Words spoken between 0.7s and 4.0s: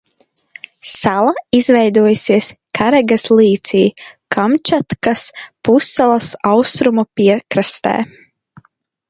Sala izvietojusies Karagas līcī